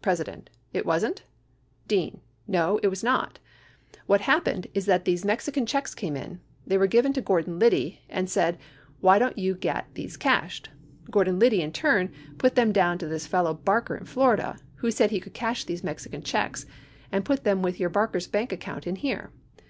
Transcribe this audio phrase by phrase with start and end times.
[0.00, 0.48] President.
[0.72, 1.24] It wasn't?
[1.86, 2.22] Dean.
[2.48, 3.38] No it was not.
[4.06, 6.40] What happened is that these Mexican checks came in.
[6.66, 8.56] They were given to Gordon Licldy, and said,
[9.00, 10.70] "why don't you get these cashed?"
[11.12, 15.10] Gordv Biddy, in turn, put them down to this fellow Barker in Florida, who said
[15.10, 16.64] he could cash these Mexican checks,
[17.12, 19.32] and put them with your Barker's bank account in here.